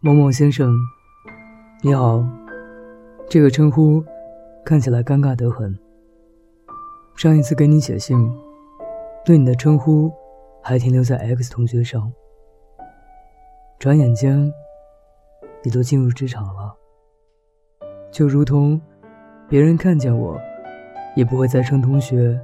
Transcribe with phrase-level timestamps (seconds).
[0.00, 0.72] 某某先生，
[1.82, 2.24] 你好。
[3.28, 4.00] 这个称呼
[4.64, 5.76] 看起来尴尬得很。
[7.16, 8.32] 上一次给你写信，
[9.24, 10.08] 对你的称呼
[10.62, 12.12] 还停留在 X 同学上。
[13.80, 14.52] 转眼间，
[15.64, 16.72] 你都进入职场了，
[18.12, 18.80] 就如同
[19.48, 20.40] 别人看见我，
[21.16, 22.40] 也不会再称同学，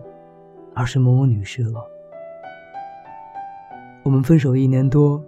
[0.75, 1.81] 而是某某女士了。
[4.03, 5.25] 我们分手一年多，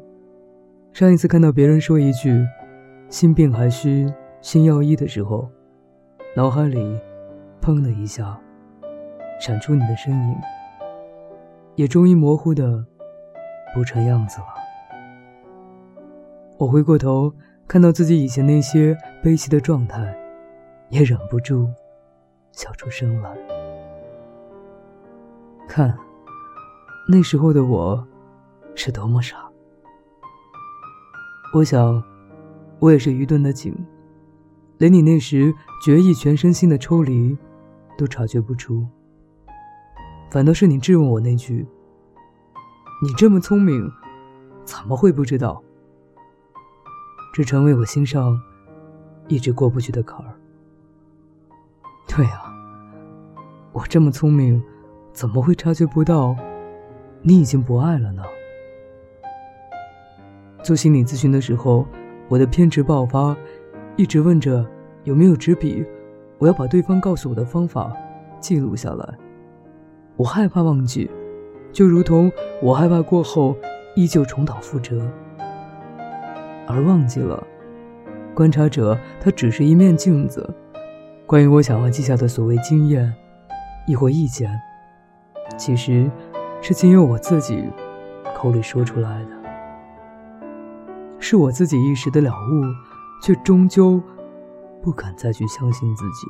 [0.97, 2.49] 上一次看到别人说一句
[3.11, 4.11] “心病还需
[4.41, 5.47] 心药医”的时候，
[6.35, 6.99] 脑海里
[7.61, 8.41] 砰的一下
[9.39, 10.35] 闪出你的身影，
[11.75, 12.83] 也终于模糊的
[13.75, 14.47] 不成样子了。
[16.57, 17.31] 我回过头
[17.69, 20.19] 看到自己以前那些悲戚的状态，
[20.89, 21.69] 也忍不住
[22.53, 23.37] 笑出声来。
[25.69, 25.95] 看，
[27.07, 28.03] 那时候的我。
[28.79, 29.46] 是多么傻！
[31.57, 32.05] 我想，
[32.81, 33.75] 我也是愚钝的紧，
[34.77, 35.51] 连你那时
[35.83, 37.35] 决意全身心的抽离，
[37.97, 38.87] 都察觉不出。
[40.31, 41.67] 反倒是你质问我那句
[43.03, 43.91] ：“你这么聪明，
[44.67, 45.63] 怎么会不知道？”
[47.33, 48.39] 这成为我心上
[49.27, 50.35] 一直过不去的坎儿。
[52.07, 52.55] 对啊，
[53.73, 54.63] 我这么聪明，
[55.11, 56.37] 怎么会察觉不到
[57.23, 58.23] 你已经不爱了呢？
[60.67, 61.87] 做心理咨询的时候，
[62.27, 63.37] 我的偏执爆发，
[63.95, 64.67] 一直问着
[65.05, 65.87] 有没有纸笔，
[66.39, 67.93] 我要把对方告诉我的方法
[68.41, 69.15] 记录下来。
[70.17, 71.09] 我害怕忘记，
[71.71, 73.55] 就如同我害怕过后
[73.95, 75.09] 依旧重蹈覆辙。
[76.67, 77.41] 而忘记了，
[78.35, 80.53] 观察者他只是一面镜子，
[81.27, 83.15] 关于我想要记下的所谓经验，
[83.87, 84.51] 亦或意见，
[85.57, 86.11] 其实
[86.61, 87.63] 是仅由我自己
[88.35, 89.36] 口里说出来的。
[91.29, 92.63] 是我自己一时的了悟，
[93.21, 94.01] 却终究
[94.81, 96.29] 不敢再去相信自己。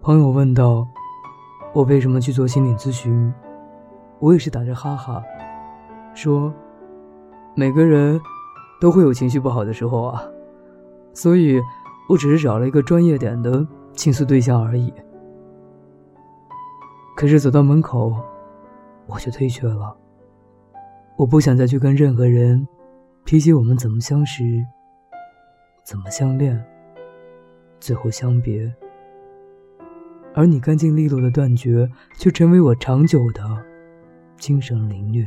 [0.00, 0.86] 朋友问道
[1.74, 3.34] ：“我为什么去做心理咨询？”
[4.22, 5.20] 我也是打着哈哈
[6.14, 6.54] 说
[7.56, 8.20] ：“每个人
[8.80, 10.22] 都会有情绪不好的时候啊，
[11.12, 11.60] 所以
[12.08, 14.94] 我只是找了一个专业点的倾诉对象而已。”
[17.18, 18.14] 可是走到门口，
[19.08, 19.96] 我就退却了。
[21.16, 22.68] 我不想再去跟任何人
[23.24, 24.44] 提起我们怎么相识、
[25.82, 26.62] 怎么相恋，
[27.80, 28.70] 最后相别。
[30.34, 31.88] 而你干净利落的断绝，
[32.18, 33.42] 却成为我长久的
[34.36, 35.26] 精神凌虐。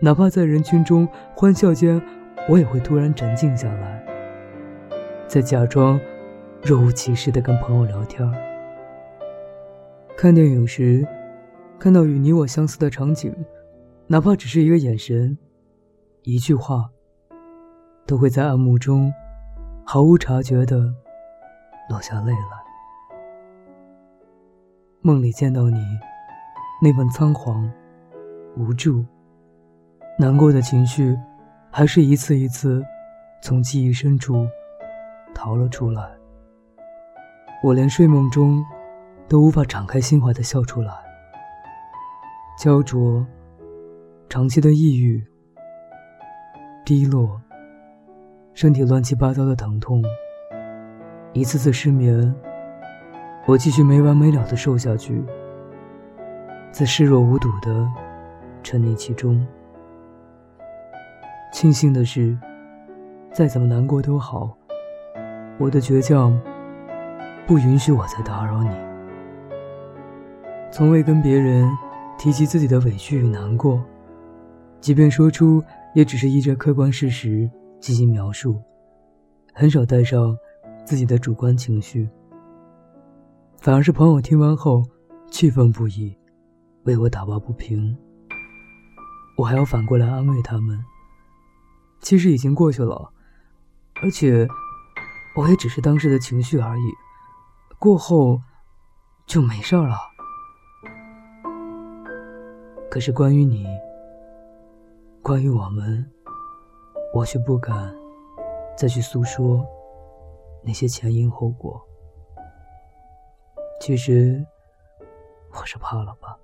[0.00, 2.02] 哪怕在人群中欢笑间，
[2.48, 4.04] 我也会突然沉静下来，
[5.28, 6.00] 在假装
[6.64, 8.28] 若无其事的跟朋友聊天。
[10.16, 11.06] 看电影时，
[11.78, 13.32] 看到与你我相似的场景。
[14.12, 15.38] 哪怕只是一个眼神，
[16.24, 16.90] 一句话，
[18.06, 19.10] 都会在暗幕中
[19.86, 20.92] 毫无察觉的
[21.88, 22.62] 落下泪来。
[25.00, 25.78] 梦里见到你，
[26.82, 27.72] 那份仓皇、
[28.54, 29.02] 无助、
[30.18, 31.18] 难过的情绪，
[31.70, 32.84] 还是一次一次
[33.40, 34.46] 从记忆深处
[35.34, 36.06] 逃了出来。
[37.64, 38.62] 我连睡梦中
[39.26, 40.92] 都无法敞开心怀的笑出来，
[42.58, 43.26] 焦灼。
[44.32, 45.22] 长期的抑郁、
[46.86, 47.38] 低落，
[48.54, 50.02] 身体乱七八糟的疼痛，
[51.34, 52.34] 一次次失眠，
[53.44, 55.22] 我继续没完没了的瘦下去，
[56.70, 57.86] 在视若无睹的
[58.62, 59.46] 沉溺其中。
[61.52, 62.34] 庆幸的是，
[63.34, 64.56] 再怎么难过都好，
[65.58, 66.40] 我的倔强
[67.46, 68.70] 不允许我再打扰你。
[70.70, 71.70] 从未跟别人
[72.16, 73.78] 提及自己的委屈与难过。
[74.82, 75.62] 即便说出，
[75.94, 77.48] 也只是依着客观事实
[77.78, 78.60] 进行描述，
[79.54, 80.36] 很少带上
[80.84, 82.10] 自己的主观情绪。
[83.58, 84.82] 反而是朋友听完后
[85.30, 86.12] 气愤不已，
[86.82, 87.96] 为我打抱不平。
[89.38, 90.76] 我还要反过来安慰他们。
[92.00, 93.08] 其实已经过去了，
[94.02, 94.48] 而且
[95.36, 96.82] 我也只是当时的情绪而已，
[97.78, 98.40] 过后
[99.28, 99.96] 就没事了。
[102.90, 103.64] 可是关于你。
[105.32, 106.04] 关于我们，
[107.14, 107.90] 我却不敢
[108.76, 109.64] 再去诉说
[110.62, 111.80] 那些前因后果。
[113.80, 114.44] 其实
[115.58, 116.36] 我是怕了吧。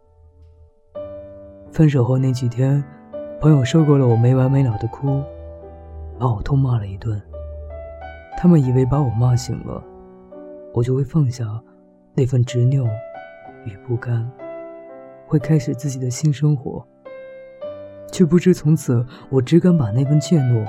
[1.70, 2.82] 分手后那几天，
[3.42, 5.22] 朋友受够了我没完没了的哭，
[6.18, 7.20] 把我痛骂了一顿。
[8.38, 9.84] 他们以为把我骂醒了，
[10.72, 11.44] 我就会放下
[12.14, 12.86] 那份执拗
[13.66, 14.32] 与不甘，
[15.26, 16.82] 会开始自己的新生活。
[18.12, 20.64] 却不知从此我只敢把那份怯懦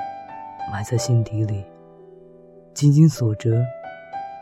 [0.71, 1.63] 埋在心底里，
[2.74, 3.63] 紧紧锁着，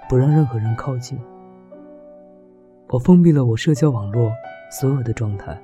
[0.09, 1.17] 不让任何人靠近。
[2.89, 4.31] 我封闭了我社交网络
[4.71, 5.59] 所有的状态，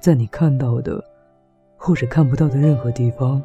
[0.00, 1.02] 在你看到的
[1.76, 3.42] 或者看不到的任何地方，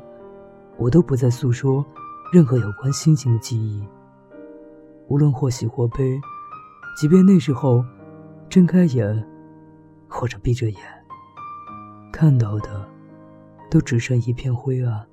[0.78, 1.86] 我都不再诉说
[2.34, 3.84] 任何有关心情的记忆。
[5.08, 6.20] 无论或喜或悲，
[6.96, 7.84] 即便那时候
[8.50, 9.28] 睁开眼
[10.08, 10.80] 或者闭着眼，
[12.22, 12.88] 看到的
[13.68, 15.04] 都只剩一片灰暗。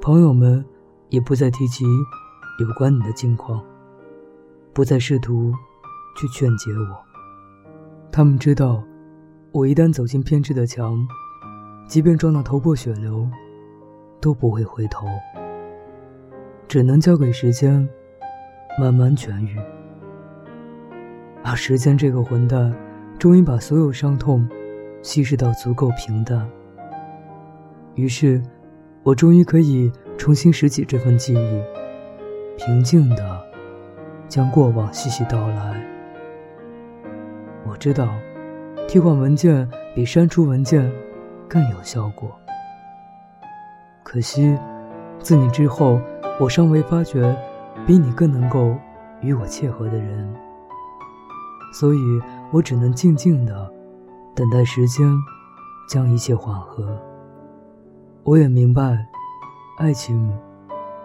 [0.00, 0.64] 朋友们
[1.08, 1.84] 也不再提及
[2.60, 3.60] 有关你的近况，
[4.72, 5.52] 不再试图
[6.16, 6.96] 去劝解我。
[8.12, 8.80] 他们知道，
[9.50, 11.04] 我一旦走进偏执的墙，
[11.88, 13.28] 即便撞得头破血流，
[14.20, 15.08] 都不会回头，
[16.68, 17.88] 只能交给时间。
[18.78, 19.58] 慢慢痊愈，
[21.42, 22.72] 而时间这个混蛋，
[23.18, 24.48] 终于把所有伤痛
[25.02, 26.48] 稀释到足够平淡。
[27.94, 28.42] 于是，
[29.02, 31.62] 我终于可以重新拾起这份记忆，
[32.56, 33.40] 平静的
[34.28, 35.82] 将过往细细道来。
[37.66, 38.08] 我知道，
[38.88, 40.90] 替换文件比删除文件
[41.48, 42.30] 更有效果。
[44.02, 44.58] 可惜，
[45.18, 46.00] 自你之后，
[46.38, 47.36] 我尚未发觉。
[47.86, 48.76] 比你更能够
[49.22, 50.30] 与我切合的人，
[51.72, 51.98] 所以
[52.52, 53.72] 我只能静静的
[54.34, 55.06] 等待时间
[55.88, 56.96] 将一切缓和。
[58.24, 59.06] 我也明白，
[59.78, 60.32] 爱情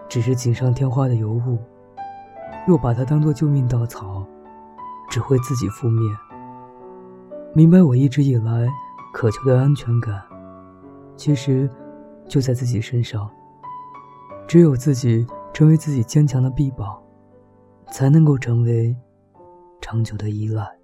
[0.08, 1.58] 只是锦上添花的尤物，
[2.68, 4.26] 若把它当做救命稻草，
[5.10, 6.16] 只会自己覆灭。
[7.54, 8.68] 明白我一直以来
[9.14, 10.22] 渴求的安全感，
[11.16, 11.70] 其实
[12.28, 13.30] 就在自己身上，
[14.48, 15.26] 只有自己。
[15.56, 17.02] 成为自己坚强的臂膀，
[17.90, 18.94] 才能够成为
[19.80, 20.75] 长久的依赖。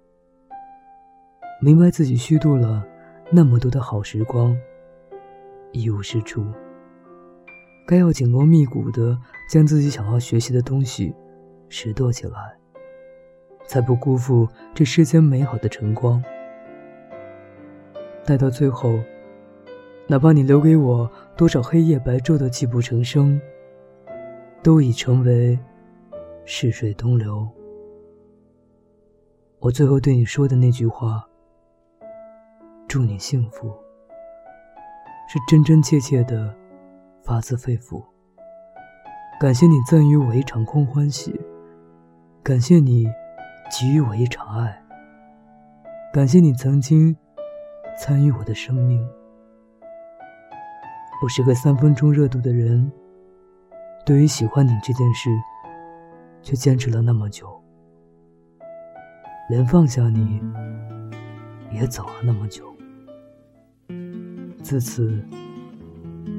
[1.64, 2.84] 明白自己虚度了
[3.30, 4.58] 那么多的好时光，
[5.70, 6.44] 一无是处。
[7.86, 9.16] 该要紧锣密鼓的
[9.48, 11.14] 将自己想要学习的东西
[11.68, 12.58] 拾掇起来，
[13.64, 16.20] 才不辜负这世间美好的晨光。
[18.24, 18.98] 待到最后，
[20.08, 23.40] 哪怕你留给我多少黑夜白昼的泣不成声。
[24.64, 25.58] 都已成为
[26.44, 27.48] 逝水东流。
[29.58, 31.28] 我最后对你说的那句话
[32.92, 33.74] ：“祝你幸福。”
[35.26, 36.54] 是真真切切的，
[37.22, 38.04] 发自肺腑。
[39.40, 41.40] 感谢你赠予我一场空欢喜，
[42.42, 43.06] 感谢你
[43.70, 44.82] 给予我一场爱，
[46.12, 47.16] 感谢你曾经
[47.98, 49.02] 参与我的生命。
[51.22, 52.92] 我是个三分钟热度的人。
[54.04, 55.30] 对于喜欢你这件事，
[56.42, 57.48] 却坚持了那么久，
[59.48, 60.42] 连放下你
[61.70, 62.70] 也走了那么久。
[64.72, 65.22] 自此，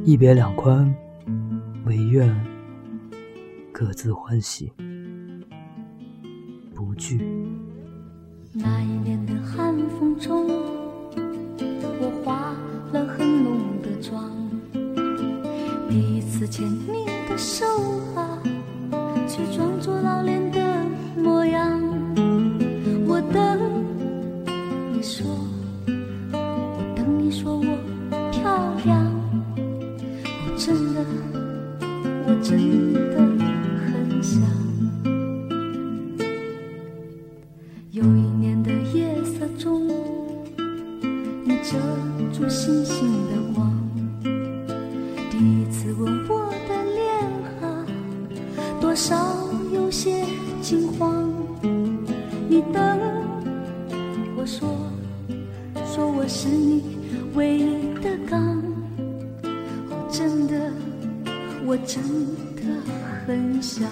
[0.04, 0.92] 一别两宽，
[1.86, 2.36] 唯愿
[3.72, 4.74] 各自欢喜，
[6.74, 7.22] 不惧。
[8.52, 10.48] 那一年的寒风中，
[12.00, 12.56] 我化
[12.92, 14.32] 了很浓的妆，
[15.88, 17.38] 第一次牵你的。
[17.38, 17.68] 手
[18.16, 18.42] 啊，
[19.28, 19.94] 却装作
[62.14, 62.22] 真
[62.56, 62.62] 的
[63.26, 63.90] 很想。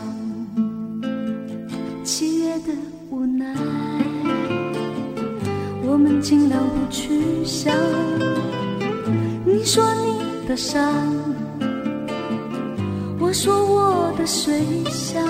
[2.04, 2.72] 七月的
[3.10, 3.56] 无奈，
[5.84, 7.76] 我们尽量不去想。
[9.44, 11.10] 你说你的山。
[13.20, 15.26] 我说我的水乡，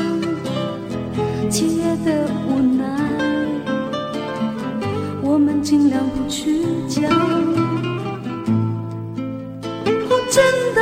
[1.49, 2.83] 七月的无奈，
[5.21, 7.09] 我们尽量不去讲。
[10.09, 10.43] 我真
[10.75, 10.81] 的，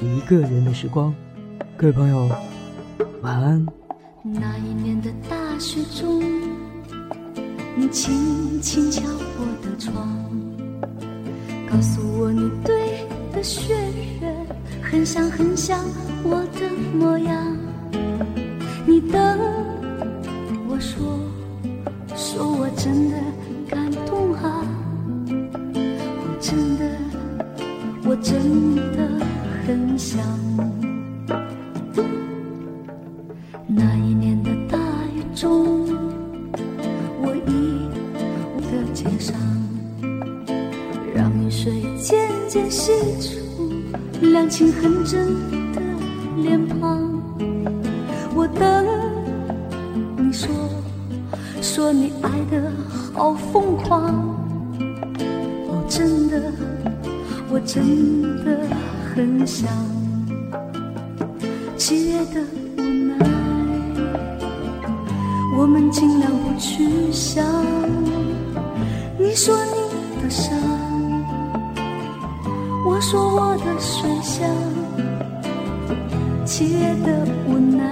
[0.00, 1.14] 一个人的时光。
[1.76, 2.28] 各位朋友，
[3.22, 3.66] 晚安。
[4.22, 6.22] 那一年的大雪中，
[7.76, 10.08] 你轻轻敲我的窗，
[11.70, 12.74] 告诉我你堆
[13.32, 13.74] 的雪
[14.20, 14.34] 人
[14.82, 15.84] 很像很像
[16.22, 17.56] 我的模样。
[18.86, 19.38] 你等
[20.68, 21.18] 我说，
[22.16, 23.16] 说我真的
[30.04, 30.20] 想。
[33.66, 34.76] 那一年的大
[35.16, 35.88] 雨中，
[37.22, 37.88] 我倚
[38.54, 39.34] 我的肩上，
[41.14, 43.40] 让雨水渐渐洗出
[44.20, 45.26] 两情很真
[45.72, 45.80] 的
[46.36, 47.10] 脸庞。
[48.34, 48.86] 我等
[50.18, 50.50] 你说，
[51.62, 52.70] 说你爱的
[53.14, 54.12] 好疯狂。
[55.66, 56.52] 哦，真的，
[57.50, 58.68] 我真的
[59.14, 59.70] 很想。
[61.76, 62.40] 七月的
[62.76, 63.16] 无奈，
[65.56, 67.44] 我们尽量不去想。
[69.16, 69.72] 你说你
[70.20, 70.58] 的山，
[72.84, 74.48] 我说我的水乡。
[76.44, 77.84] 七月的无奈，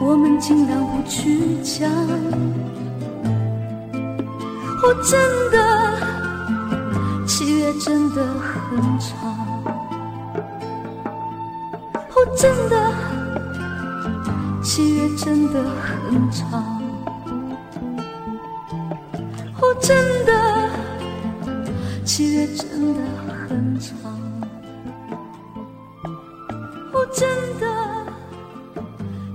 [0.00, 1.88] 我们尽量不去讲。
[4.82, 5.20] 我，真
[5.52, 5.56] 的，
[7.26, 9.10] 七月真的很很长。
[11.92, 12.74] 哦，真的，
[14.62, 16.80] 七月真的很长。
[19.60, 20.30] 哦，真的，
[22.04, 23.02] 七月真的
[23.48, 23.98] 很长。
[26.92, 27.66] 哦，真的，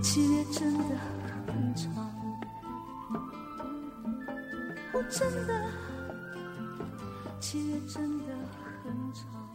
[0.02, 0.96] 七月真的
[1.46, 1.92] 很长。
[4.94, 5.54] 哦，真的，
[7.42, 8.24] 七月真的
[8.86, 9.55] 争吵